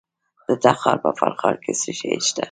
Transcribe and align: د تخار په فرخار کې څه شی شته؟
د 0.47 0.49
تخار 0.63 0.97
په 1.05 1.09
فرخار 1.19 1.55
کې 1.63 1.71
څه 1.81 1.91
شی 1.97 2.11
شته؟ 2.27 2.39